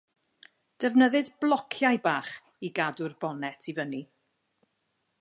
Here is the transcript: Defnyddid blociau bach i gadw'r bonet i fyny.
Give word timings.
Defnyddid 0.83 1.29
blociau 1.45 2.01
bach 2.07 2.33
i 2.69 2.73
gadw'r 2.81 3.17
bonet 3.25 3.71
i 3.73 3.77
fyny. 3.83 4.05